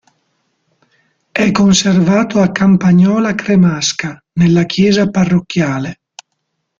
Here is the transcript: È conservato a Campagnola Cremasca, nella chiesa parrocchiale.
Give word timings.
È 1.31 1.51
conservato 1.51 2.41
a 2.41 2.51
Campagnola 2.51 3.35
Cremasca, 3.35 4.19
nella 4.39 4.63
chiesa 4.65 5.07
parrocchiale. 5.11 5.99